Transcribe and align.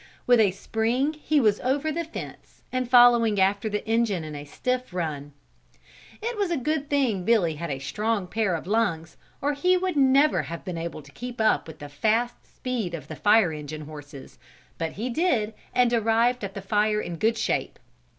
With 0.25 0.39
a 0.39 0.49
spring 0.49 1.13
he 1.13 1.39
was 1.39 1.59
over 1.59 1.91
the 1.91 2.03
fence 2.03 2.63
and 2.71 2.89
following 2.89 3.39
after 3.39 3.69
the 3.69 3.87
engine 3.87 4.23
at 4.23 4.33
a 4.33 4.45
stiff 4.45 4.95
run. 4.95 5.31
It 6.23 6.35
was 6.37 6.49
a 6.49 6.57
good 6.57 6.89
thing 6.89 7.23
Billy 7.23 7.57
had 7.57 7.69
a 7.69 7.77
strong 7.77 8.25
pair 8.25 8.55
of 8.55 8.65
lungs 8.65 9.15
or 9.43 9.53
he 9.53 9.77
would 9.77 9.95
never 9.95 10.41
have 10.41 10.65
been 10.65 10.75
able 10.79 11.03
to 11.03 11.11
keep 11.11 11.39
up 11.39 11.67
with 11.67 11.77
the 11.77 11.87
fast 11.87 12.43
speed 12.47 12.95
of 12.95 13.09
the 13.09 13.15
fire 13.15 13.53
engine 13.53 13.81
horses, 13.81 14.39
but 14.79 14.93
he 14.93 15.07
did 15.07 15.53
and 15.71 15.93
arrived 15.93 16.43
at 16.43 16.55
the 16.55 16.63
fire 16.63 16.99
in 16.99 17.17
good 17.17 17.37
shape. 17.37 17.77